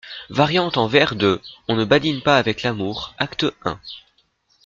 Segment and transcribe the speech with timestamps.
[0.31, 3.79] Variante en vers de: On ne badine pas avec l'amour, acte un.